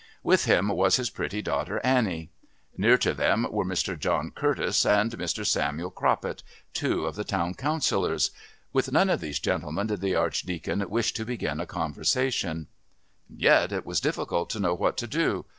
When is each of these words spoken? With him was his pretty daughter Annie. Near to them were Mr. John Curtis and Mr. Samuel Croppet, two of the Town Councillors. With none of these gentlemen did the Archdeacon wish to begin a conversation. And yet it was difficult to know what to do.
With 0.23 0.45
him 0.45 0.69
was 0.69 0.95
his 0.95 1.11
pretty 1.11 1.43
daughter 1.43 1.79
Annie. 1.83 2.31
Near 2.75 2.97
to 2.97 3.13
them 3.13 3.45
were 3.51 3.63
Mr. 3.63 3.99
John 3.99 4.31
Curtis 4.31 4.83
and 4.83 5.11
Mr. 5.11 5.45
Samuel 5.45 5.91
Croppet, 5.91 6.41
two 6.73 7.05
of 7.05 7.13
the 7.13 7.23
Town 7.23 7.53
Councillors. 7.53 8.31
With 8.73 8.91
none 8.91 9.11
of 9.11 9.21
these 9.21 9.37
gentlemen 9.37 9.85
did 9.85 10.01
the 10.01 10.15
Archdeacon 10.15 10.89
wish 10.89 11.13
to 11.13 11.23
begin 11.23 11.59
a 11.59 11.67
conversation. 11.67 12.65
And 13.29 13.39
yet 13.41 13.71
it 13.71 13.85
was 13.85 14.01
difficult 14.01 14.49
to 14.49 14.59
know 14.59 14.73
what 14.73 14.97
to 14.97 15.05
do. 15.05 15.45